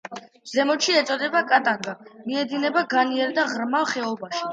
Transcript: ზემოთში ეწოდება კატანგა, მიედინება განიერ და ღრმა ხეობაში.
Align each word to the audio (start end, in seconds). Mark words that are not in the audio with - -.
ზემოთში 0.51 0.93
ეწოდება 1.01 1.41
კატანგა, 1.51 1.93
მიედინება 2.31 2.83
განიერ 2.95 3.35
და 3.37 3.45
ღრმა 3.53 3.83
ხეობაში. 3.93 4.43